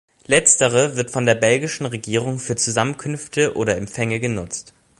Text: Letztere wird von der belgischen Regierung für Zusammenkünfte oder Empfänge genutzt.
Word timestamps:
Letztere 0.25 0.95
wird 0.95 1.11
von 1.11 1.27
der 1.27 1.35
belgischen 1.35 1.85
Regierung 1.85 2.39
für 2.39 2.55
Zusammenkünfte 2.55 3.55
oder 3.55 3.77
Empfänge 3.77 4.19
genutzt. 4.19 4.73